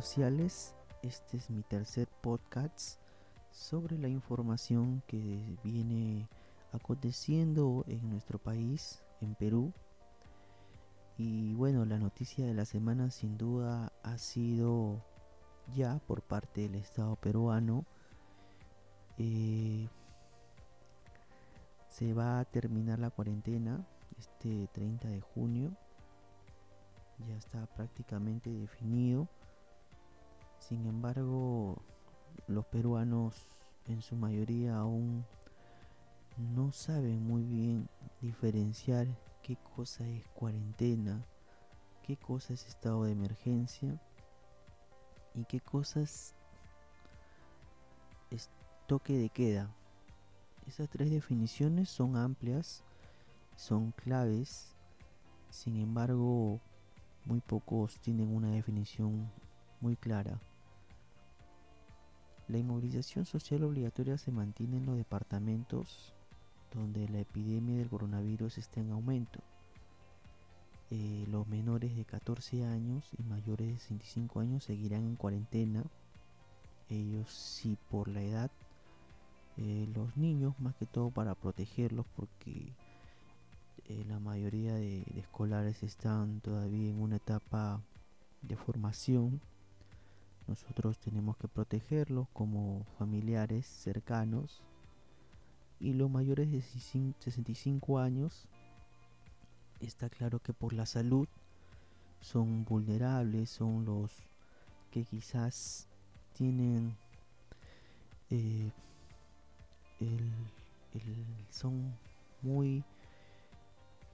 sociales. 0.00 0.76
Este 1.02 1.38
es 1.38 1.50
mi 1.50 1.62
tercer 1.62 2.06
podcast 2.20 3.00
sobre 3.50 3.98
la 3.98 4.06
información 4.06 5.02
que 5.08 5.58
viene 5.64 6.28
aconteciendo 6.72 7.84
en 7.88 8.08
nuestro 8.08 8.38
país, 8.38 9.02
en 9.20 9.34
Perú. 9.34 9.72
Y 11.16 11.52
bueno, 11.54 11.84
la 11.84 11.98
noticia 11.98 12.46
de 12.46 12.54
la 12.54 12.64
semana 12.64 13.10
sin 13.10 13.36
duda 13.38 13.92
ha 14.04 14.18
sido 14.18 15.02
ya 15.74 15.98
por 16.06 16.22
parte 16.22 16.60
del 16.60 16.76
Estado 16.76 17.16
peruano. 17.16 17.84
Eh, 19.16 19.88
se 21.88 22.14
va 22.14 22.38
a 22.38 22.44
terminar 22.44 23.00
la 23.00 23.10
cuarentena 23.10 23.84
este 24.16 24.68
30 24.68 25.08
de 25.08 25.20
junio. 25.20 25.72
Ya 27.26 27.36
está 27.36 27.66
prácticamente 27.66 28.48
definido. 28.48 29.26
Sin 30.58 30.86
embargo, 30.86 31.82
los 32.46 32.66
peruanos 32.66 33.34
en 33.86 34.02
su 34.02 34.16
mayoría 34.16 34.76
aún 34.76 35.24
no 36.36 36.72
saben 36.72 37.26
muy 37.26 37.42
bien 37.42 37.88
diferenciar 38.20 39.06
qué 39.42 39.56
cosa 39.56 40.06
es 40.06 40.26
cuarentena, 40.28 41.24
qué 42.02 42.16
cosa 42.16 42.52
es 42.52 42.66
estado 42.66 43.04
de 43.04 43.12
emergencia 43.12 44.00
y 45.34 45.44
qué 45.44 45.60
cosas 45.60 46.34
es 48.30 48.50
toque 48.86 49.16
de 49.16 49.30
queda. 49.30 49.74
Esas 50.66 50.88
tres 50.90 51.10
definiciones 51.10 51.88
son 51.88 52.16
amplias, 52.16 52.84
son 53.56 53.92
claves, 53.92 54.74
sin 55.50 55.76
embargo 55.76 56.60
muy 57.24 57.40
pocos 57.40 57.98
tienen 58.00 58.34
una 58.34 58.50
definición 58.50 59.30
muy 59.80 59.96
clara. 59.96 60.40
La 62.48 62.58
inmovilización 62.58 63.26
social 63.26 63.62
obligatoria 63.64 64.16
se 64.16 64.30
mantiene 64.30 64.78
en 64.78 64.86
los 64.86 64.96
departamentos 64.96 66.14
donde 66.74 67.08
la 67.08 67.20
epidemia 67.20 67.76
del 67.76 67.88
coronavirus 67.88 68.58
está 68.58 68.80
en 68.80 68.90
aumento. 68.90 69.40
Eh, 70.90 71.26
los 71.30 71.46
menores 71.48 71.94
de 71.94 72.04
14 72.04 72.64
años 72.64 73.10
y 73.18 73.22
mayores 73.24 73.68
de 73.68 73.78
65 73.78 74.40
años 74.40 74.64
seguirán 74.64 75.04
en 75.04 75.16
cuarentena. 75.16 75.84
Ellos 76.88 77.30
sí 77.30 77.76
por 77.90 78.08
la 78.08 78.22
edad. 78.22 78.50
Eh, 79.58 79.86
los 79.94 80.16
niños 80.16 80.58
más 80.60 80.74
que 80.76 80.86
todo 80.86 81.10
para 81.10 81.34
protegerlos 81.34 82.06
porque 82.16 82.72
eh, 83.88 84.04
la 84.08 84.18
mayoría 84.20 84.74
de 84.74 85.02
escolares 85.16 85.82
están 85.82 86.40
todavía 86.40 86.88
en 86.88 87.00
una 87.00 87.16
etapa 87.16 87.82
de 88.40 88.56
formación 88.56 89.40
nosotros 90.48 90.98
tenemos 90.98 91.36
que 91.36 91.46
protegerlos 91.46 92.26
como 92.32 92.84
familiares 92.98 93.66
cercanos. 93.66 94.62
Y 95.78 95.92
los 95.92 96.10
mayores 96.10 96.50
de 96.50 96.62
65 96.62 97.98
años, 98.00 98.48
está 99.80 100.08
claro 100.08 100.40
que 100.40 100.52
por 100.52 100.72
la 100.72 100.86
salud 100.86 101.28
son 102.20 102.64
vulnerables, 102.64 103.50
son 103.50 103.84
los 103.84 104.10
que 104.90 105.04
quizás 105.04 105.86
tienen 106.32 106.96
eh, 108.30 108.70
son 111.50 111.94
muy 112.42 112.82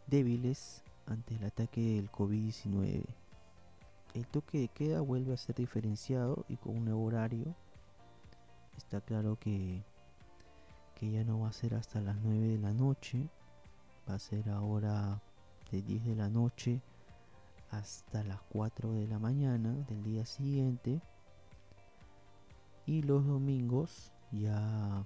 débiles 0.07 0.83
ante 1.07 1.37
el 1.37 1.45
ataque 1.45 1.81
del 1.81 2.11
COVID-19 2.11 3.24
el 4.15 4.29
toque 4.29 4.59
de 4.59 4.69
queda 4.69 5.01
vuelve 5.01 5.35
a 5.35 5.37
ser 5.37 5.57
diferenciado 5.57 6.45
y 6.49 6.57
con 6.57 6.77
un 6.77 6.89
horario. 6.89 7.55
Está 8.77 9.01
claro 9.01 9.37
que, 9.39 9.85
que 10.95 11.11
ya 11.11 11.25
no 11.25 11.41
va 11.41 11.49
a 11.49 11.53
ser 11.53 11.75
hasta 11.75 12.01
las 12.01 12.17
9 12.23 12.47
de 12.47 12.59
la 12.59 12.73
noche, 12.73 13.29
va 14.09 14.15
a 14.15 14.19
ser 14.21 14.49
ahora 14.51 15.21
de 15.73 15.83
10 15.83 16.07
de 16.07 16.15
la 16.15 16.29
noche 16.29 16.81
hasta 17.71 18.23
las 18.23 18.41
4 18.51 18.93
de 18.93 19.09
la 19.09 19.19
mañana 19.19 19.73
del 19.89 20.05
día 20.05 20.25
siguiente. 20.25 21.01
Y 22.87 23.03
los 23.03 23.27
domingos 23.27 24.13
ya 24.31 25.05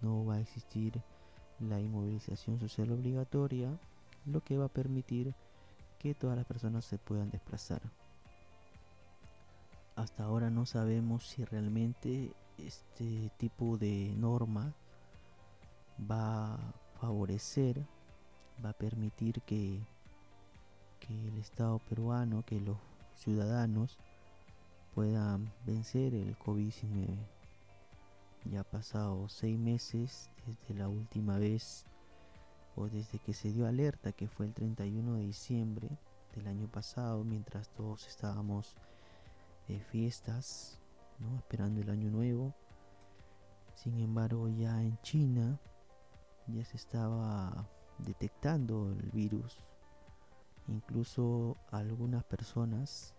no 0.00 0.24
va 0.24 0.34
a 0.34 0.40
existir 0.40 1.00
la 1.60 1.80
inmovilización 1.80 2.58
social 2.58 2.90
obligatoria, 2.90 3.78
lo 4.26 4.42
que 4.42 4.58
va 4.58 4.64
a 4.64 4.72
permitir 4.72 5.34
que 6.00 6.14
todas 6.14 6.36
las 6.36 6.46
personas 6.46 6.84
se 6.84 6.98
puedan 6.98 7.30
desplazar 7.30 7.82
hasta 9.98 10.22
ahora 10.22 10.48
no 10.48 10.64
sabemos 10.64 11.26
si 11.26 11.44
realmente 11.44 12.32
este 12.56 13.32
tipo 13.36 13.78
de 13.78 14.14
norma 14.16 14.72
va 16.08 16.54
a 16.54 16.58
favorecer, 17.00 17.84
va 18.64 18.70
a 18.70 18.78
permitir 18.78 19.42
que, 19.42 19.80
que 21.00 21.28
el 21.28 21.38
Estado 21.38 21.80
peruano, 21.80 22.44
que 22.46 22.60
los 22.60 22.76
ciudadanos 23.16 23.98
puedan 24.94 25.52
vencer 25.66 26.14
el 26.14 26.38
COVID-19. 26.38 27.16
Ya 28.44 28.60
ha 28.60 28.64
pasado 28.64 29.28
seis 29.28 29.58
meses 29.58 30.30
desde 30.46 30.78
la 30.78 30.88
última 30.88 31.38
vez 31.38 31.84
o 32.76 32.88
desde 32.88 33.18
que 33.18 33.34
se 33.34 33.50
dio 33.50 33.66
alerta 33.66 34.12
que 34.12 34.28
fue 34.28 34.46
el 34.46 34.54
31 34.54 35.16
de 35.16 35.22
diciembre 35.24 35.88
del 36.36 36.46
año 36.46 36.68
pasado 36.68 37.24
mientras 37.24 37.68
todos 37.70 38.06
estábamos 38.06 38.76
fiestas, 39.90 40.78
¿no? 41.18 41.36
esperando 41.36 41.80
el 41.80 41.90
año 41.90 42.10
nuevo. 42.10 42.54
Sin 43.74 43.98
embargo, 44.00 44.48
ya 44.48 44.82
en 44.82 44.98
China 45.02 45.60
ya 46.46 46.64
se 46.64 46.76
estaba 46.76 47.68
detectando 47.98 48.90
el 48.90 49.10
virus. 49.10 49.58
Incluso 50.68 51.56
algunas 51.70 52.24
personas 52.24 53.14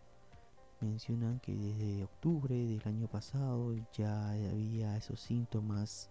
mencionan 0.81 1.39
que 1.39 1.55
desde 1.55 2.03
octubre 2.03 2.55
del 2.55 2.81
año 2.85 3.07
pasado 3.07 3.73
ya 3.93 4.29
había 4.31 4.95
esos 4.97 5.19
síntomas 5.19 6.09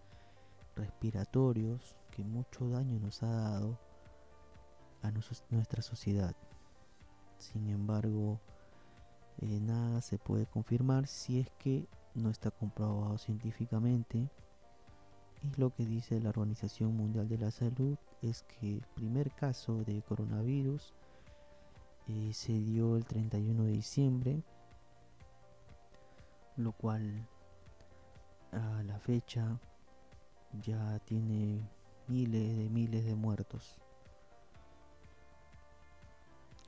respiratorios 0.77 1.97
que 2.11 2.25
mucho 2.25 2.69
daño 2.69 2.99
nos 3.01 3.23
ha 3.23 3.31
dado 3.31 3.79
a 5.03 5.11
nuestra 5.11 5.83
sociedad. 5.83 6.35
Sin 7.39 7.69
embargo, 7.69 8.41
eh, 9.41 9.61
nada 9.61 10.01
se 10.01 10.19
puede 10.19 10.47
confirmar 10.47 11.07
si 11.07 11.41
es 11.41 11.51
que 11.59 11.87
no 12.15 12.31
está 12.31 12.51
comprobado 12.51 13.19
científicamente. 13.19 14.29
Y 15.43 15.61
lo 15.61 15.71
que 15.71 15.87
dice 15.87 16.21
la 16.21 16.31
Organización 16.31 16.97
Mundial 16.97 17.29
de 17.29 17.39
la 17.39 17.51
Salud 17.51 17.97
es 18.23 18.43
que 18.43 18.75
el 18.75 18.87
primer 18.95 19.31
caso 19.31 19.85
de 19.85 20.03
coronavirus 20.03 20.93
eh, 22.09 22.33
se 22.33 22.53
dio 22.53 22.97
el 22.97 23.05
31 23.05 23.65
de 23.65 23.73
diciembre, 23.73 24.43
lo 26.57 26.73
cual 26.73 27.29
a 28.51 28.83
la 28.83 28.99
fecha 28.99 29.61
ya 30.63 30.99
tiene 31.01 31.69
miles 32.09 32.57
de 32.57 32.69
miles 32.71 33.05
de 33.05 33.15
muertos. 33.15 33.79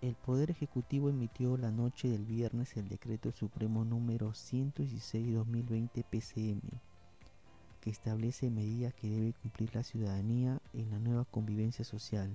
El 0.01 0.15
Poder 0.15 0.51
Ejecutivo 0.51 1.11
emitió 1.11 1.59
la 1.59 1.71
noche 1.71 2.09
del 2.09 2.25
viernes 2.25 2.75
el 2.79 2.89
Decreto 2.89 3.33
Supremo 3.33 3.85
número 3.85 4.31
116-2020 4.31 6.05
PCM, 6.05 6.63
que 7.83 7.91
establece 7.91 8.49
medidas 8.49 8.95
que 8.95 9.11
debe 9.11 9.35
cumplir 9.35 9.75
la 9.75 9.83
ciudadanía 9.83 10.59
en 10.73 10.91
la 10.91 10.99
nueva 10.99 11.27
convivencia 11.27 11.85
social. 11.85 12.35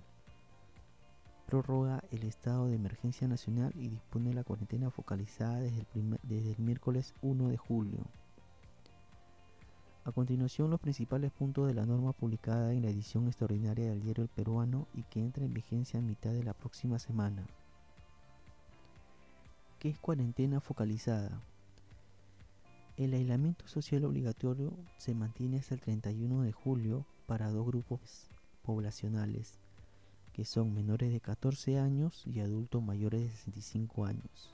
Prorroga 1.48 2.04
el 2.12 2.22
estado 2.22 2.68
de 2.68 2.76
emergencia 2.76 3.28
nacional 3.28 3.74
y 3.76 3.88
dispone 3.88 4.36
la 4.36 4.44
cuarentena 4.44 4.92
focalizada 4.92 5.60
desde 5.60 5.88
el, 5.96 6.20
desde 6.22 6.52
el 6.52 6.60
miércoles 6.60 7.16
1 7.24 7.50
de 7.50 7.58
julio. 7.58 8.06
A 10.06 10.12
continuación, 10.12 10.70
los 10.70 10.80
principales 10.80 11.32
puntos 11.32 11.68
de 11.68 11.74
la 11.74 11.88
norma 11.88 12.14
publicada 12.14 12.74
en 12.74 12.84
la 12.84 12.92
edición 12.92 13.26
extraordinaria 13.26 13.90
del 13.90 14.04
diario 14.04 14.28
Peruano 14.28 14.88
y 14.94 15.02
que 15.02 15.20
entra 15.20 15.44
en 15.44 15.52
vigencia 15.52 15.98
a 16.00 16.04
mitad 16.04 16.32
de 16.32 16.44
la 16.44 16.54
próxima 16.54 17.00
semana. 17.00 17.44
¿Qué 19.80 19.90
es 19.90 19.98
cuarentena 19.98 20.60
focalizada? 20.60 21.42
El 22.98 23.16
aislamiento 23.16 23.68
social 23.68 24.06
obligatorio 24.06 24.78
se 25.00 25.16
mantiene 25.16 25.58
hasta 25.58 25.74
el 25.74 25.82
31 25.82 26.44
de 26.44 26.52
julio 26.52 27.04
para 27.26 27.50
dos 27.50 27.66
grupos 27.66 28.30
poblacionales, 28.62 29.58
que 30.34 30.46
son 30.46 30.72
menores 30.76 31.12
de 31.12 31.20
14 31.20 31.80
años 31.80 32.28
y 32.28 32.42
adultos 32.42 32.84
mayores 32.84 33.22
de 33.22 33.30
65 33.32 34.06
años. 34.06 34.54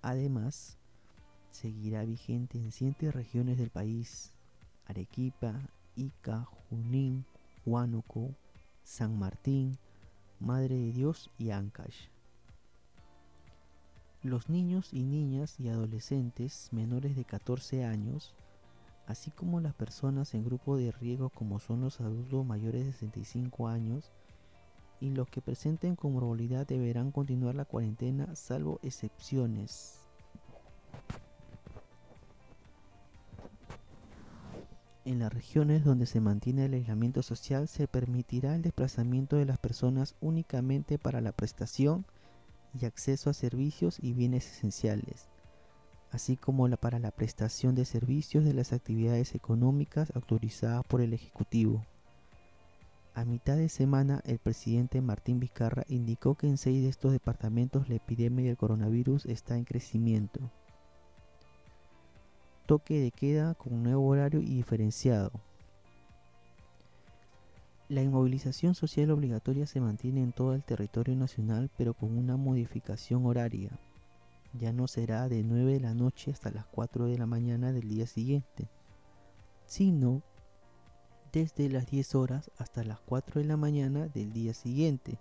Además, 0.00 0.78
seguirá 1.50 2.06
vigente 2.06 2.56
en 2.56 2.72
siete 2.72 3.12
regiones 3.12 3.58
del 3.58 3.68
país, 3.68 4.32
Arequipa, 4.86 5.68
Ica, 5.94 6.48
Junín, 6.68 7.24
Huánuco, 7.64 8.34
San 8.84 9.18
Martín, 9.18 9.78
Madre 10.38 10.76
de 10.76 10.92
Dios 10.92 11.30
y 11.38 11.50
Ancash. 11.50 12.08
Los 14.22 14.48
niños 14.48 14.92
y 14.92 15.02
niñas 15.02 15.58
y 15.60 15.68
adolescentes 15.68 16.68
menores 16.72 17.16
de 17.16 17.24
14 17.24 17.84
años, 17.84 18.34
así 19.06 19.30
como 19.30 19.60
las 19.60 19.74
personas 19.74 20.34
en 20.34 20.44
grupo 20.44 20.76
de 20.76 20.92
riesgo 20.92 21.30
como 21.30 21.60
son 21.60 21.80
los 21.80 22.00
adultos 22.00 22.44
mayores 22.44 22.86
de 22.86 22.92
65 22.92 23.68
años, 23.68 24.12
y 25.00 25.10
los 25.10 25.28
que 25.28 25.42
presenten 25.42 25.96
comorbilidad 25.96 26.66
deberán 26.66 27.12
continuar 27.12 27.54
la 27.54 27.64
cuarentena 27.64 28.34
salvo 28.34 28.80
excepciones. 28.82 30.05
En 35.06 35.20
las 35.20 35.32
regiones 35.32 35.84
donde 35.84 36.04
se 36.04 36.20
mantiene 36.20 36.64
el 36.64 36.74
aislamiento 36.74 37.22
social 37.22 37.68
se 37.68 37.86
permitirá 37.86 38.56
el 38.56 38.62
desplazamiento 38.62 39.36
de 39.36 39.44
las 39.44 39.56
personas 39.56 40.16
únicamente 40.20 40.98
para 40.98 41.20
la 41.20 41.30
prestación 41.30 42.04
y 42.74 42.86
acceso 42.86 43.30
a 43.30 43.32
servicios 43.32 43.98
y 44.02 44.14
bienes 44.14 44.50
esenciales, 44.50 45.28
así 46.10 46.36
como 46.36 46.68
para 46.76 46.98
la 46.98 47.12
prestación 47.12 47.76
de 47.76 47.84
servicios 47.84 48.44
de 48.44 48.52
las 48.52 48.72
actividades 48.72 49.36
económicas 49.36 50.10
autorizadas 50.16 50.84
por 50.84 51.00
el 51.00 51.12
Ejecutivo. 51.12 51.86
A 53.14 53.24
mitad 53.24 53.56
de 53.56 53.68
semana, 53.68 54.22
el 54.24 54.40
presidente 54.40 55.00
Martín 55.02 55.38
Vizcarra 55.38 55.84
indicó 55.86 56.34
que 56.34 56.48
en 56.48 56.58
seis 56.58 56.82
de 56.82 56.88
estos 56.88 57.12
departamentos 57.12 57.88
la 57.88 57.94
epidemia 57.94 58.46
del 58.46 58.56
coronavirus 58.56 59.24
está 59.26 59.56
en 59.56 59.66
crecimiento 59.66 60.50
toque 62.66 63.00
de 63.00 63.12
queda 63.12 63.54
con 63.54 63.74
un 63.74 63.84
nuevo 63.84 64.06
horario 64.06 64.40
y 64.40 64.54
diferenciado. 64.54 65.30
La 67.88 68.02
inmovilización 68.02 68.74
social 68.74 69.12
obligatoria 69.12 69.66
se 69.66 69.80
mantiene 69.80 70.20
en 70.20 70.32
todo 70.32 70.54
el 70.54 70.64
territorio 70.64 71.14
nacional 71.14 71.70
pero 71.78 71.94
con 71.94 72.18
una 72.18 72.36
modificación 72.36 73.24
horaria. 73.24 73.70
Ya 74.52 74.72
no 74.72 74.88
será 74.88 75.28
de 75.28 75.44
9 75.44 75.74
de 75.74 75.80
la 75.80 75.94
noche 75.94 76.32
hasta 76.32 76.50
las 76.50 76.66
4 76.66 77.06
de 77.06 77.18
la 77.18 77.26
mañana 77.26 77.72
del 77.72 77.88
día 77.88 78.06
siguiente, 78.06 78.68
sino 79.66 80.22
desde 81.32 81.68
las 81.68 81.86
10 81.86 82.14
horas 82.16 82.50
hasta 82.58 82.82
las 82.82 82.98
4 83.00 83.40
de 83.40 83.46
la 83.46 83.56
mañana 83.56 84.08
del 84.08 84.32
día 84.32 84.54
siguiente, 84.54 85.18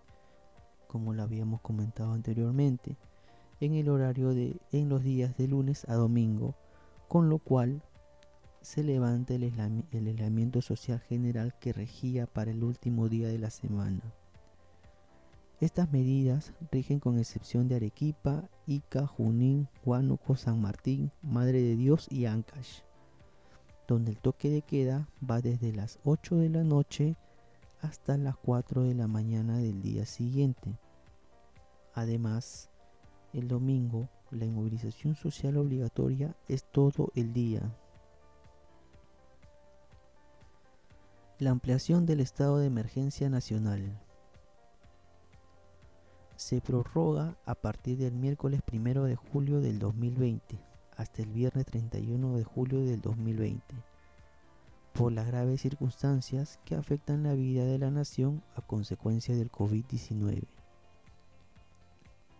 como 0.88 1.14
lo 1.14 1.22
habíamos 1.22 1.62
comentado 1.62 2.14
anteriormente, 2.14 2.98
en 3.60 3.76
el 3.76 3.90
horario 3.90 4.30
de 4.30 4.58
en 4.72 4.90
los 4.90 5.04
días 5.04 5.38
de 5.38 5.48
lunes 5.48 5.88
a 5.88 5.96
domingo 5.96 6.56
con 7.08 7.30
lo 7.30 7.40
cual 7.40 7.82
se 8.62 8.84
levanta 8.84 9.36
el, 9.36 9.44
aislamiento 9.44 10.62
social 10.62 11.00
general 11.00 11.54
que 11.60 11.72
regía 11.72 12.26
para 12.26 12.50
el 12.50 12.64
último 12.64 13.10
día 13.10 13.28
de 13.28 13.38
la 13.38 13.52
semana. 13.52 14.02
Estas 15.62 15.92
medidas 15.92 16.52
rigen 16.72 17.00
con 17.00 17.20
excepción 17.20 17.68
de 17.68 17.76
Arequipa, 17.76 18.50
Ica, 18.66 19.06
Junín, 19.06 19.70
Huánuco, 19.86 20.36
San 20.36 20.60
Martín, 20.62 21.12
Madre 21.22 21.62
de 21.62 21.76
Dios 21.76 22.08
y 22.10 22.26
Ancash, 22.26 22.80
donde 23.88 24.12
el 24.12 24.18
toque 24.18 24.50
de 24.50 24.64
queda 24.64 25.08
va 25.30 25.42
desde 25.42 25.72
las 25.72 26.00
8 26.04 26.38
de 26.38 26.50
la 26.50 26.64
noche 26.64 27.16
hasta 27.82 28.18
las 28.18 28.36
4 28.38 28.82
de 28.82 28.96
la 28.96 29.08
mañana 29.08 29.60
del 29.60 29.82
día 29.82 30.08
siguiente. 30.08 30.76
Además, 31.94 32.72
el 33.32 33.48
domingo 33.48 34.10
la 34.36 34.46
inmovilización 34.46 35.16
social 35.16 35.58
obligatoria 35.58 36.36
es 36.48 36.64
todo 36.64 37.12
el 37.16 37.34
día. 37.34 37.62
La 41.40 41.52
ampliación 41.52 42.06
del 42.06 42.20
estado 42.20 42.60
de 42.60 42.68
emergencia 42.68 43.30
nacional 43.30 44.02
se 46.36 46.62
prorroga 46.62 47.38
a 47.46 47.56
partir 47.56 47.98
del 47.98 48.14
miércoles 48.14 48.62
1 48.72 49.04
de 49.04 49.16
julio 49.16 49.62
del 49.62 49.80
2020 49.80 50.60
hasta 50.96 51.22
el 51.22 51.30
viernes 51.30 51.66
31 51.66 52.38
de 52.38 52.44
julio 52.44 52.86
del 52.86 53.02
2020 53.02 53.76
por 54.96 55.12
las 55.12 55.28
graves 55.28 55.62
circunstancias 55.62 56.58
que 56.64 56.76
afectan 56.76 57.24
la 57.24 57.34
vida 57.34 57.66
de 57.66 57.78
la 57.78 57.92
nación 57.92 58.42
a 58.56 58.62
consecuencia 58.62 59.36
del 59.36 59.52
COVID-19. 59.52 60.44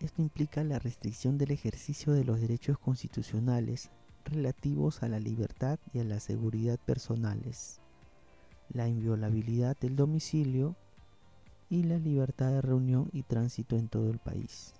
Esto 0.06 0.22
implica 0.22 0.62
la 0.62 0.78
restricción 0.78 1.36
del 1.36 1.50
ejercicio 1.50 2.12
de 2.12 2.22
los 2.22 2.40
derechos 2.40 2.78
constitucionales 2.78 3.90
relativos 4.24 5.02
a 5.02 5.08
la 5.08 5.18
libertad 5.18 5.80
y 5.92 5.98
a 5.98 6.04
la 6.04 6.20
seguridad 6.20 6.78
personales, 6.78 7.80
la 8.68 8.86
inviolabilidad 8.86 9.76
del 9.80 9.96
domicilio 9.96 10.76
y 11.68 11.82
la 11.82 11.98
libertad 11.98 12.52
de 12.52 12.62
reunión 12.62 13.10
y 13.12 13.24
tránsito 13.24 13.76
en 13.76 13.88
todo 13.88 14.08
el 14.08 14.20
país. 14.20 14.74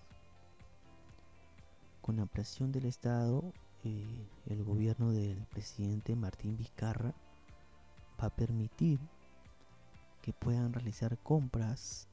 Con 2.02 2.19
la 2.19 2.26
presión 2.26 2.70
del 2.70 2.87
Estado, 2.87 3.52
eh, 3.82 4.28
el 4.46 4.62
gobierno 4.62 5.11
del 5.11 5.44
presidente 5.46 6.14
Martín 6.14 6.56
Vizcarra 6.56 7.12
va 8.23 8.26
a 8.26 8.37
permitir 8.37 9.00
que 10.23 10.32
puedan 10.32 10.73
realizar 10.73 11.19
compras 11.19 12.06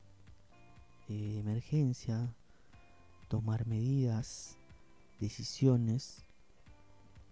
eh, 1.09 1.13
de 1.13 1.39
emergencia 1.41 2.33
tomar 3.33 3.65
medidas, 3.65 4.59
decisiones 5.19 6.23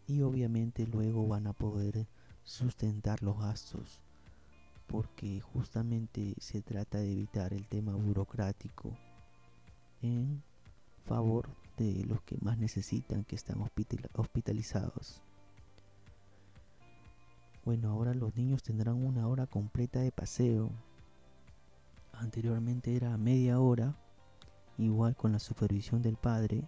y 0.07 0.23
obviamente 0.23 0.87
luego 0.87 1.27
van 1.27 1.45
a 1.45 1.53
poder 1.53 2.07
sustentar 2.43 3.21
los 3.21 3.37
gastos 3.37 4.01
porque 4.87 5.41
justamente 5.41 6.33
se 6.39 6.63
trata 6.63 6.97
de 6.97 7.11
evitar 7.11 7.53
el 7.53 7.67
tema 7.67 7.93
burocrático 7.93 8.97
en 10.01 10.41
favor 11.05 11.49
de 11.77 12.03
los 12.05 12.19
que 12.23 12.35
más 12.41 12.57
necesitan 12.57 13.23
que 13.23 13.35
están 13.35 13.63
hospitalizados. 14.15 15.21
Bueno, 17.63 17.91
ahora 17.91 18.15
los 18.15 18.35
niños 18.35 18.63
tendrán 18.63 18.95
una 18.95 19.27
hora 19.27 19.45
completa 19.45 19.99
de 19.99 20.11
paseo. 20.11 20.71
Anteriormente 22.11 22.95
era 22.95 23.15
media 23.19 23.59
hora 23.59 23.95
igual 24.81 25.15
con 25.15 25.31
la 25.31 25.39
supervisión 25.39 26.01
del 26.01 26.17
padre, 26.17 26.63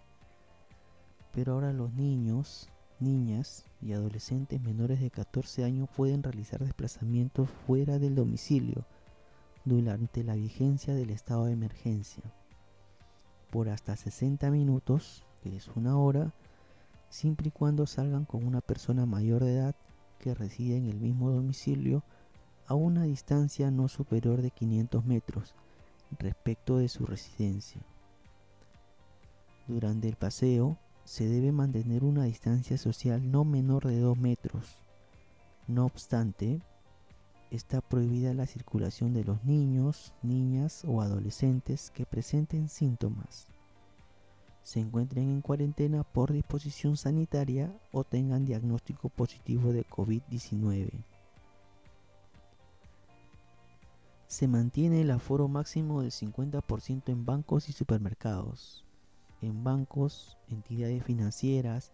pero 1.32 1.54
ahora 1.54 1.72
los 1.72 1.92
niños, 1.94 2.68
niñas 3.00 3.66
y 3.82 3.92
adolescentes 3.92 4.62
menores 4.62 5.00
de 5.00 5.10
14 5.10 5.64
años 5.64 5.88
pueden 5.94 6.22
realizar 6.22 6.60
desplazamientos 6.60 7.50
fuera 7.66 7.98
del 7.98 8.14
domicilio 8.14 8.84
durante 9.64 10.22
la 10.22 10.34
vigencia 10.34 10.94
del 10.94 11.10
estado 11.10 11.46
de 11.46 11.52
emergencia 11.52 12.22
por 13.50 13.68
hasta 13.68 13.94
60 13.94 14.50
minutos, 14.50 15.24
que 15.42 15.56
es 15.56 15.68
una 15.76 15.96
hora, 15.96 16.32
siempre 17.08 17.48
y 17.48 17.50
cuando 17.52 17.86
salgan 17.86 18.24
con 18.24 18.44
una 18.44 18.60
persona 18.60 19.06
mayor 19.06 19.44
de 19.44 19.54
edad 19.54 19.76
que 20.18 20.34
reside 20.34 20.76
en 20.76 20.86
el 20.86 20.98
mismo 20.98 21.30
domicilio 21.30 22.02
a 22.66 22.74
una 22.74 23.04
distancia 23.04 23.70
no 23.70 23.86
superior 23.86 24.42
de 24.42 24.50
500 24.50 25.04
metros 25.04 25.54
respecto 26.18 26.78
de 26.78 26.88
su 26.88 27.06
residencia. 27.06 27.80
Durante 29.66 30.08
el 30.08 30.16
paseo 30.16 30.78
se 31.04 31.26
debe 31.26 31.52
mantener 31.52 32.04
una 32.04 32.24
distancia 32.24 32.78
social 32.78 33.30
no 33.30 33.44
menor 33.44 33.86
de 33.86 33.98
2 33.98 34.16
metros. 34.18 34.82
No 35.66 35.86
obstante, 35.86 36.60
está 37.50 37.80
prohibida 37.80 38.34
la 38.34 38.46
circulación 38.46 39.14
de 39.14 39.24
los 39.24 39.44
niños, 39.44 40.12
niñas 40.22 40.84
o 40.86 41.00
adolescentes 41.00 41.90
que 41.90 42.04
presenten 42.04 42.68
síntomas, 42.68 43.48
se 44.64 44.80
encuentren 44.80 45.28
en 45.28 45.42
cuarentena 45.42 46.04
por 46.04 46.32
disposición 46.32 46.96
sanitaria 46.96 47.70
o 47.92 48.02
tengan 48.02 48.46
diagnóstico 48.46 49.10
positivo 49.10 49.74
de 49.74 49.86
COVID-19. 49.86 51.04
Se 54.26 54.48
mantiene 54.48 55.02
el 55.02 55.10
aforo 55.10 55.48
máximo 55.48 56.00
del 56.00 56.10
50% 56.10 57.02
en 57.08 57.26
bancos 57.26 57.68
y 57.68 57.72
supermercados 57.72 58.84
en 59.46 59.64
bancos, 59.64 60.38
entidades 60.48 61.04
financieras, 61.04 61.92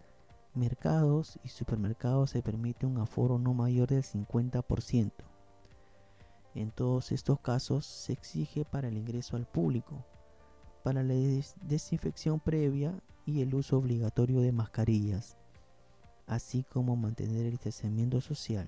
mercados 0.54 1.38
y 1.44 1.48
supermercados 1.48 2.30
se 2.30 2.42
permite 2.42 2.86
un 2.86 2.98
aforo 2.98 3.38
no 3.38 3.54
mayor 3.54 3.88
del 3.88 4.02
50%. 4.02 5.12
En 6.54 6.70
todos 6.70 7.12
estos 7.12 7.40
casos 7.40 7.86
se 7.86 8.12
exige 8.12 8.64
para 8.64 8.88
el 8.88 8.96
ingreso 8.96 9.36
al 9.36 9.46
público, 9.46 10.04
para 10.82 11.02
la 11.02 11.14
desinfección 11.62 12.40
previa 12.40 12.98
y 13.26 13.42
el 13.42 13.54
uso 13.54 13.78
obligatorio 13.78 14.40
de 14.40 14.50
mascarillas, 14.50 15.36
así 16.26 16.64
como 16.64 16.96
mantener 16.96 17.46
el 17.46 17.52
distanciamiento 17.52 18.20
social 18.20 18.66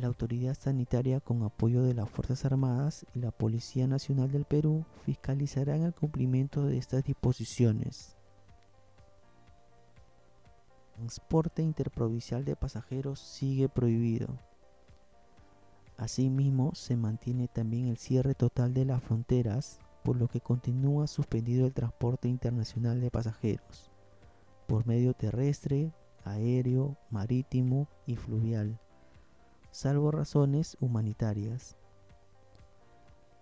la 0.00 0.06
autoridad 0.06 0.54
sanitaria 0.54 1.20
con 1.20 1.42
apoyo 1.42 1.82
de 1.82 1.94
las 1.94 2.08
Fuerzas 2.08 2.44
Armadas 2.44 3.06
y 3.14 3.20
la 3.20 3.30
Policía 3.30 3.86
Nacional 3.86 4.30
del 4.30 4.44
Perú 4.44 4.84
fiscalizarán 5.04 5.82
el 5.82 5.94
cumplimiento 5.94 6.64
de 6.66 6.78
estas 6.78 7.04
disposiciones. 7.04 8.16
Transporte 10.94 11.62
interprovincial 11.62 12.44
de 12.44 12.56
pasajeros 12.56 13.20
sigue 13.20 13.68
prohibido. 13.68 14.38
Asimismo, 15.96 16.74
se 16.74 16.96
mantiene 16.96 17.48
también 17.48 17.88
el 17.88 17.98
cierre 17.98 18.34
total 18.34 18.74
de 18.74 18.84
las 18.84 19.02
fronteras 19.02 19.80
por 20.02 20.16
lo 20.16 20.28
que 20.28 20.40
continúa 20.40 21.06
suspendido 21.06 21.66
el 21.66 21.74
transporte 21.74 22.28
internacional 22.28 23.00
de 23.00 23.10
pasajeros 23.10 23.90
por 24.68 24.86
medio 24.86 25.14
terrestre, 25.14 25.92
aéreo, 26.24 26.98
marítimo 27.10 27.88
y 28.06 28.16
fluvial, 28.16 28.78
salvo 29.70 30.10
razones 30.10 30.76
humanitarias. 30.80 31.76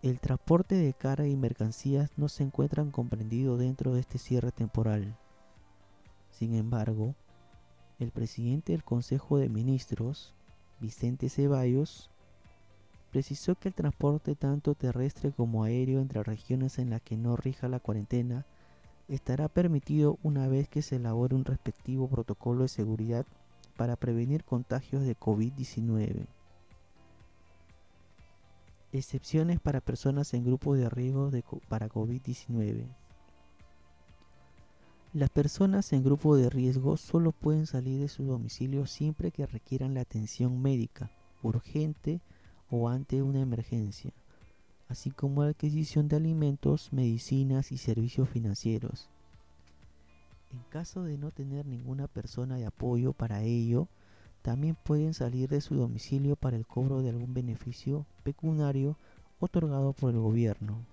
El 0.02 0.20
transporte 0.20 0.74
de 0.74 0.92
carga 0.92 1.26
y 1.26 1.36
mercancías 1.36 2.10
no 2.16 2.28
se 2.28 2.42
encuentran 2.42 2.90
comprendido 2.90 3.56
dentro 3.56 3.94
de 3.94 4.00
este 4.00 4.18
cierre 4.18 4.52
temporal. 4.52 5.16
Sin 6.30 6.54
embargo, 6.54 7.14
el 7.98 8.10
presidente 8.10 8.72
del 8.72 8.84
Consejo 8.84 9.38
de 9.38 9.48
Ministros, 9.48 10.34
Vicente 10.80 11.28
Ceballos, 11.28 12.10
precisó 13.10 13.54
que 13.54 13.68
el 13.68 13.74
transporte 13.74 14.34
tanto 14.34 14.74
terrestre 14.74 15.32
como 15.32 15.64
aéreo 15.64 16.00
entre 16.00 16.22
regiones 16.22 16.78
en 16.78 16.90
las 16.90 17.00
que 17.00 17.16
no 17.16 17.36
rija 17.36 17.68
la 17.68 17.80
cuarentena 17.80 18.44
estará 19.08 19.48
permitido 19.48 20.18
una 20.22 20.48
vez 20.48 20.68
que 20.68 20.82
se 20.82 20.96
elabore 20.96 21.34
un 21.34 21.44
respectivo 21.44 22.08
protocolo 22.08 22.62
de 22.62 22.68
seguridad 22.68 23.24
para 23.76 23.96
prevenir 23.96 24.44
contagios 24.44 25.04
de 25.04 25.16
COVID-19. 25.16 26.26
Excepciones 28.92 29.60
para 29.60 29.80
personas 29.80 30.32
en 30.34 30.44
grupo 30.44 30.74
de 30.74 30.88
riesgo 30.88 31.30
para 31.68 31.88
COVID-19. 31.88 32.86
Las 35.12 35.30
personas 35.30 35.92
en 35.92 36.04
grupo 36.04 36.36
de 36.36 36.50
riesgo 36.50 36.96
solo 36.96 37.32
pueden 37.32 37.66
salir 37.66 38.00
de 38.00 38.08
su 38.08 38.24
domicilio 38.24 38.86
siempre 38.86 39.30
que 39.30 39.46
requieran 39.46 39.94
la 39.94 40.02
atención 40.02 40.60
médica, 40.60 41.10
urgente 41.42 42.20
o 42.70 42.88
ante 42.88 43.22
una 43.22 43.40
emergencia, 43.40 44.12
así 44.88 45.10
como 45.10 45.42
la 45.42 45.50
adquisición 45.50 46.08
de 46.08 46.16
alimentos, 46.16 46.92
medicinas 46.92 47.72
y 47.72 47.78
servicios 47.78 48.28
financieros. 48.28 49.08
En 50.52 50.60
caso 50.70 51.02
de 51.02 51.18
no 51.18 51.30
tener 51.30 51.66
ninguna 51.66 52.06
persona 52.06 52.56
de 52.56 52.66
apoyo 52.66 53.12
para 53.12 53.42
ello, 53.42 53.88
también 54.42 54.76
pueden 54.76 55.12
salir 55.12 55.48
de 55.48 55.60
su 55.60 55.74
domicilio 55.74 56.36
para 56.36 56.56
el 56.56 56.66
cobro 56.66 57.02
de 57.02 57.10
algún 57.10 57.34
beneficio 57.34 58.06
pecuniario 58.22 58.96
otorgado 59.40 59.92
por 59.92 60.14
el 60.14 60.20
gobierno, 60.20 60.86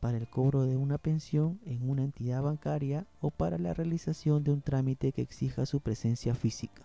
para 0.00 0.16
el 0.16 0.28
cobro 0.28 0.62
de 0.62 0.76
una 0.76 0.96
pensión 0.96 1.60
en 1.64 1.90
una 1.90 2.04
entidad 2.04 2.42
bancaria 2.42 3.06
o 3.20 3.30
para 3.30 3.58
la 3.58 3.74
realización 3.74 4.44
de 4.44 4.52
un 4.52 4.62
trámite 4.62 5.12
que 5.12 5.22
exija 5.22 5.66
su 5.66 5.80
presencia 5.80 6.34
física. 6.34 6.84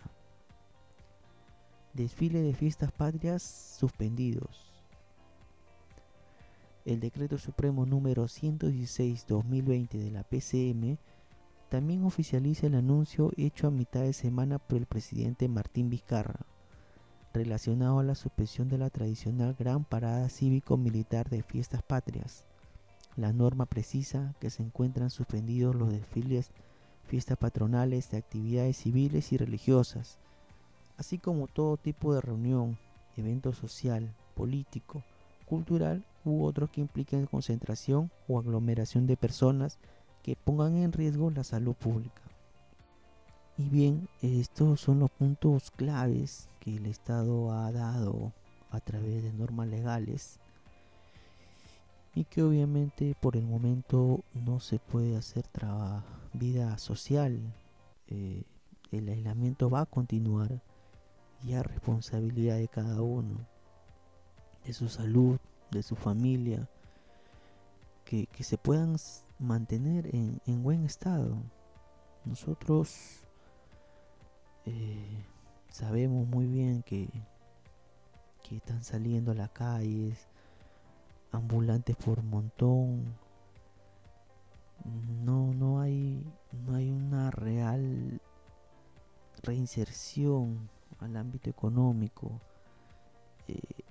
Desfile 1.94 2.42
de 2.42 2.52
fiestas 2.52 2.92
patrias 2.92 3.42
suspendidos. 3.78 4.72
El 6.84 7.00
decreto 7.00 7.38
supremo 7.38 7.86
número 7.86 8.24
116-2020 8.24 9.88
de 9.90 10.10
la 10.10 10.22
PCM 10.22 10.98
también 11.76 12.04
oficializa 12.04 12.68
el 12.68 12.74
anuncio 12.74 13.32
hecho 13.36 13.66
a 13.66 13.70
mitad 13.70 14.00
de 14.00 14.14
semana 14.14 14.58
por 14.58 14.78
el 14.78 14.86
presidente 14.86 15.46
Martín 15.46 15.90
Vizcarra, 15.90 16.46
relacionado 17.34 17.98
a 17.98 18.02
la 18.02 18.14
suspensión 18.14 18.70
de 18.70 18.78
la 18.78 18.88
tradicional 18.88 19.54
gran 19.58 19.84
parada 19.84 20.26
cívico-militar 20.30 21.28
de 21.28 21.42
fiestas 21.42 21.82
patrias. 21.82 22.46
La 23.14 23.34
norma 23.34 23.66
precisa 23.66 24.34
que 24.40 24.48
se 24.48 24.62
encuentran 24.62 25.10
suspendidos 25.10 25.74
los 25.74 25.92
desfiles, 25.92 26.50
fiestas 27.04 27.36
patronales 27.36 28.10
de 28.10 28.16
actividades 28.16 28.78
civiles 28.78 29.30
y 29.32 29.36
religiosas, 29.36 30.16
así 30.96 31.18
como 31.18 31.46
todo 31.46 31.76
tipo 31.76 32.14
de 32.14 32.22
reunión, 32.22 32.78
evento 33.18 33.52
social, 33.52 34.14
político, 34.34 35.04
cultural 35.44 36.06
u 36.24 36.42
otros 36.42 36.70
que 36.70 36.80
impliquen 36.80 37.26
concentración 37.26 38.10
o 38.28 38.38
aglomeración 38.38 39.06
de 39.06 39.18
personas 39.18 39.78
que 40.26 40.34
pongan 40.34 40.78
en 40.78 40.92
riesgo 40.92 41.30
la 41.30 41.44
salud 41.44 41.76
pública. 41.76 42.20
Y 43.56 43.68
bien, 43.68 44.08
estos 44.22 44.80
son 44.80 44.98
los 44.98 45.10
puntos 45.12 45.70
claves 45.70 46.48
que 46.58 46.74
el 46.74 46.86
Estado 46.86 47.52
ha 47.52 47.70
dado 47.70 48.32
a 48.72 48.80
través 48.80 49.22
de 49.22 49.32
normas 49.32 49.68
legales 49.68 50.40
y 52.16 52.24
que 52.24 52.42
obviamente 52.42 53.14
por 53.20 53.36
el 53.36 53.46
momento 53.46 54.24
no 54.34 54.58
se 54.58 54.80
puede 54.80 55.16
hacer 55.16 55.44
vida 56.32 56.76
social. 56.78 57.38
Eh, 58.08 58.42
el 58.90 59.08
aislamiento 59.08 59.70
va 59.70 59.82
a 59.82 59.86
continuar 59.86 60.60
y 61.44 61.52
a 61.52 61.62
responsabilidad 61.62 62.56
de 62.56 62.66
cada 62.66 63.00
uno, 63.00 63.46
de 64.64 64.72
su 64.72 64.88
salud, 64.88 65.38
de 65.70 65.84
su 65.84 65.94
familia, 65.94 66.68
que, 68.04 68.28
se 68.40 68.56
puedan 68.56 68.96
mantener 69.38 70.08
en, 70.14 70.62
buen 70.62 70.84
estado. 70.84 71.36
Nosotros 72.24 73.24
eh, 74.64 75.24
sabemos 75.68 76.26
muy 76.26 76.46
bien 76.46 76.82
que, 76.82 77.08
que 78.42 78.56
están 78.56 78.82
saliendo 78.82 79.32
a 79.32 79.34
las 79.34 79.50
calles, 79.50 80.28
ambulantes 81.32 81.96
por 81.96 82.22
montón. 82.22 83.16
No, 85.24 85.52
no 85.54 85.80
hay, 85.80 86.24
no 86.52 86.74
hay 86.74 86.90
una 86.90 87.30
real 87.30 88.20
reinserción 89.42 90.68
al 91.00 91.16
ámbito 91.16 91.50
económico. 91.50 92.40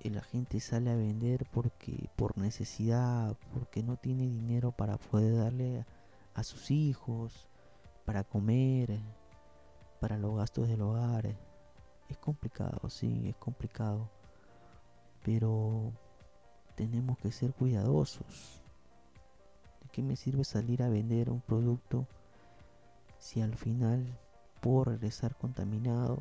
La 0.09 0.21
gente 0.21 0.59
sale 0.59 0.91
a 0.91 0.95
vender 0.95 1.45
porque 1.51 2.09
por 2.15 2.37
necesidad, 2.37 3.35
porque 3.53 3.81
no 3.81 3.97
tiene 3.97 4.27
dinero 4.27 4.71
para 4.71 4.97
poder 4.97 5.35
darle 5.35 5.83
a, 6.33 6.43
sus 6.43 6.69
hijos, 6.69 7.47
para 8.05 8.23
comer, 8.23 8.99
para 9.99 10.17
los 10.17 10.37
gastos 10.37 10.67
del 10.67 10.81
hogar. 10.81 11.35
Es 12.07 12.17
complicado, 12.17 12.89
sí, 12.89 13.29
es 13.29 13.35
complicado. 13.37 14.09
Pero 15.23 15.91
tenemos 16.75 17.17
que 17.17 17.31
ser 17.31 17.53
cuidadosos. 17.53 18.61
¿De 19.81 19.89
qué 19.91 20.03
me 20.03 20.15
sirve 20.15 20.43
salir 20.43 20.83
a 20.83 20.89
vender 20.89 21.31
un 21.31 21.41
producto 21.41 22.05
si 23.17 23.41
al 23.41 23.55
final 23.55 24.05
puedo 24.61 24.85
regresar 24.85 25.35
contaminado 25.35 26.19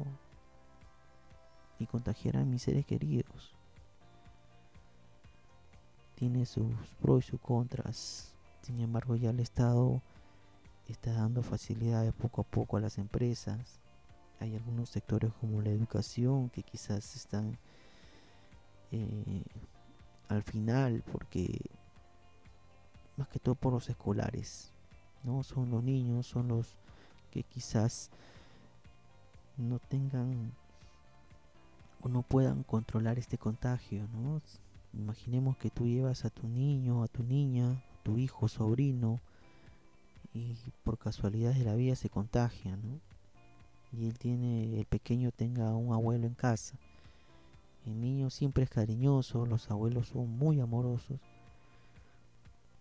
y 1.78 1.86
contagiar 1.86 2.36
a 2.36 2.44
mis 2.44 2.62
seres 2.62 2.86
queridos. 2.86 3.54
Tiene 6.14 6.46
sus 6.46 6.72
pros 7.00 7.24
y 7.24 7.30
sus 7.30 7.40
contras. 7.40 8.34
Sin 8.62 8.80
embargo, 8.80 9.16
ya 9.16 9.30
el 9.30 9.40
Estado 9.40 10.00
está 10.88 11.12
dando 11.12 11.42
facilidades 11.42 12.12
poco 12.14 12.42
a 12.42 12.44
poco 12.44 12.76
a 12.76 12.80
las 12.80 12.98
empresas. 12.98 13.80
Hay 14.40 14.54
algunos 14.54 14.90
sectores 14.90 15.32
como 15.40 15.62
la 15.62 15.70
educación 15.70 16.50
que 16.50 16.62
quizás 16.62 17.16
están 17.16 17.58
eh, 18.92 19.44
al 20.28 20.42
final 20.42 21.02
porque 21.10 21.60
más 23.16 23.28
que 23.28 23.38
todo 23.38 23.54
por 23.54 23.72
los 23.72 23.88
escolares. 23.88 24.72
No 25.22 25.42
son 25.42 25.70
los 25.70 25.82
niños, 25.82 26.26
son 26.26 26.48
los 26.48 26.76
que 27.30 27.42
quizás 27.42 28.10
no 29.56 29.78
tengan 29.78 30.52
no 32.08 32.22
puedan 32.22 32.64
controlar 32.64 33.18
este 33.18 33.38
contagio, 33.38 34.06
¿no? 34.08 34.40
Imaginemos 34.96 35.56
que 35.56 35.70
tú 35.70 35.86
llevas 35.86 36.24
a 36.24 36.30
tu 36.30 36.46
niño, 36.46 37.02
a 37.02 37.08
tu 37.08 37.22
niña, 37.22 37.82
tu 38.02 38.18
hijo, 38.18 38.48
sobrino, 38.48 39.20
y 40.34 40.56
por 40.82 40.98
casualidad 40.98 41.54
de 41.54 41.64
la 41.64 41.74
vida 41.74 41.94
se 41.96 42.10
contagia, 42.10 42.76
¿no? 42.76 43.00
Y 43.92 44.08
él 44.08 44.18
tiene, 44.18 44.78
el 44.78 44.86
pequeño 44.86 45.30
tenga 45.30 45.74
un 45.74 45.92
abuelo 45.92 46.26
en 46.26 46.34
casa. 46.34 46.76
El 47.86 48.00
niño 48.00 48.30
siempre 48.30 48.64
es 48.64 48.70
cariñoso, 48.70 49.46
los 49.46 49.70
abuelos 49.70 50.08
son 50.08 50.30
muy 50.30 50.60
amorosos. 50.60 51.18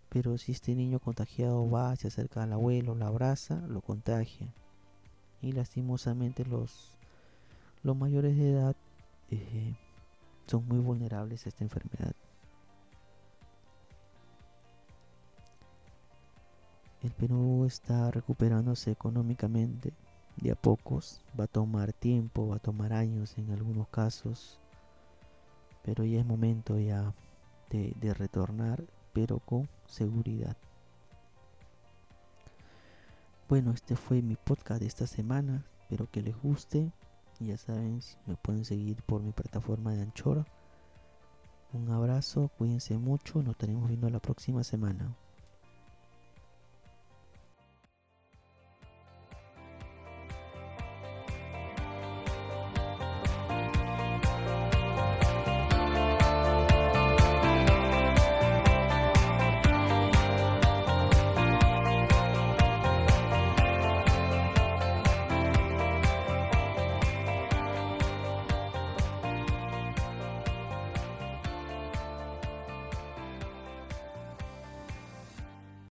Pero 0.09 0.37
si 0.37 0.51
este 0.51 0.75
niño 0.75 0.99
contagiado 0.99 1.69
va, 1.69 1.95
se 1.95 2.07
acerca 2.07 2.43
al 2.43 2.53
abuelo, 2.53 2.95
lo 2.95 3.05
abraza, 3.05 3.61
lo 3.67 3.81
contagia. 3.81 4.47
Y 5.41 5.51
lastimosamente 5.51 6.45
los, 6.45 6.97
los 7.83 7.95
mayores 7.95 8.37
de 8.37 8.51
edad 8.51 8.75
eh, 9.29 9.75
son 10.47 10.67
muy 10.67 10.79
vulnerables 10.79 11.45
a 11.45 11.49
esta 11.49 11.63
enfermedad. 11.63 12.13
El 17.01 17.11
Perú 17.11 17.65
está 17.65 18.11
recuperándose 18.11 18.91
económicamente 18.91 19.93
de 20.37 20.51
a 20.51 20.55
pocos. 20.55 21.21
Va 21.37 21.45
a 21.45 21.47
tomar 21.47 21.91
tiempo, 21.91 22.47
va 22.47 22.55
a 22.55 22.59
tomar 22.59 22.93
años 22.93 23.37
en 23.37 23.51
algunos 23.51 23.89
casos. 23.89 24.59
Pero 25.83 26.05
ya 26.05 26.19
es 26.19 26.25
momento 26.25 26.79
ya 26.79 27.13
de, 27.69 27.93
de 27.99 28.13
retornar, 28.13 28.85
pero 29.11 29.39
con 29.39 29.67
seguridad. 29.85 30.55
Bueno, 33.49 33.71
este 33.71 33.97
fue 33.97 34.21
mi 34.21 34.35
podcast 34.37 34.79
de 34.79 34.87
esta 34.87 35.05
semana. 35.05 35.65
Espero 35.81 36.09
que 36.09 36.21
les 36.21 36.41
guste. 36.41 36.91
Ya 37.39 37.57
saben, 37.57 37.99
me 38.25 38.35
pueden 38.35 38.63
seguir 38.63 39.01
por 39.03 39.21
mi 39.21 39.31
plataforma 39.31 39.93
de 39.93 40.03
Anchor. 40.03 40.45
Un 41.73 41.89
abrazo, 41.89 42.49
cuídense 42.57 42.97
mucho, 42.97 43.41
nos 43.41 43.53
estaremos 43.53 43.87
viendo 43.87 44.09
la 44.09 44.19
próxima 44.19 44.63
semana. 44.63 45.15